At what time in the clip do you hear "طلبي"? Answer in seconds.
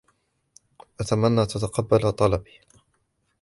2.11-2.59